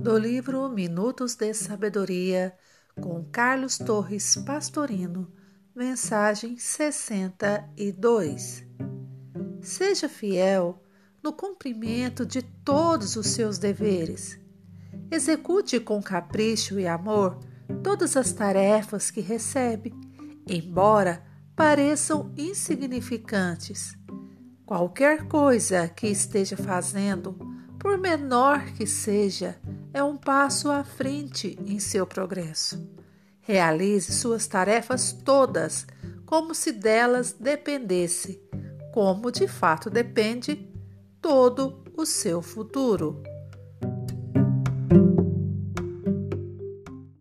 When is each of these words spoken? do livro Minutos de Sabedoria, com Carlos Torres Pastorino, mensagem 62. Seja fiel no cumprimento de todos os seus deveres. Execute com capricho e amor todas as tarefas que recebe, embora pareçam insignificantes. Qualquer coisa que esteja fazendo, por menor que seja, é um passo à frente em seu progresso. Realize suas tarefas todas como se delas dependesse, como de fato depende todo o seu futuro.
do 0.00 0.16
livro 0.16 0.68
Minutos 0.70 1.34
de 1.34 1.52
Sabedoria, 1.52 2.54
com 2.98 3.22
Carlos 3.30 3.76
Torres 3.76 4.34
Pastorino, 4.46 5.30
mensagem 5.76 6.56
62. 6.56 8.64
Seja 9.60 10.08
fiel 10.08 10.82
no 11.22 11.34
cumprimento 11.34 12.24
de 12.24 12.40
todos 12.40 13.14
os 13.14 13.26
seus 13.26 13.58
deveres. 13.58 14.40
Execute 15.10 15.78
com 15.78 16.02
capricho 16.02 16.80
e 16.80 16.86
amor 16.86 17.38
todas 17.82 18.16
as 18.16 18.32
tarefas 18.32 19.10
que 19.10 19.20
recebe, 19.20 19.92
embora 20.48 21.22
pareçam 21.54 22.32
insignificantes. 22.38 23.94
Qualquer 24.64 25.28
coisa 25.28 25.88
que 25.88 26.06
esteja 26.06 26.56
fazendo, 26.56 27.36
por 27.78 27.98
menor 27.98 28.64
que 28.72 28.86
seja, 28.86 29.60
é 29.92 30.02
um 30.02 30.16
passo 30.16 30.70
à 30.70 30.84
frente 30.84 31.58
em 31.66 31.78
seu 31.78 32.06
progresso. 32.06 32.88
Realize 33.40 34.12
suas 34.12 34.46
tarefas 34.46 35.12
todas 35.12 35.86
como 36.24 36.54
se 36.54 36.72
delas 36.72 37.32
dependesse, 37.32 38.40
como 38.92 39.32
de 39.32 39.48
fato 39.48 39.90
depende 39.90 40.68
todo 41.20 41.82
o 41.96 42.06
seu 42.06 42.40
futuro. 42.40 43.22